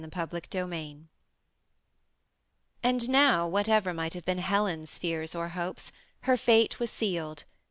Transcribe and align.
CHAPTER 0.11 0.41
VIIL 0.65 1.01
And 2.81 3.07
now, 3.07 3.45
whatever 3.47 3.93
might 3.93 4.15
have 4.15 4.25
been 4.25 4.39
Helen's 4.39 4.97
fears 4.97 5.35
or 5.35 5.49
hopes, 5.49 5.91
her 6.21 6.37
fate 6.37 6.79
was 6.79 6.89
sealed. 6.89 7.43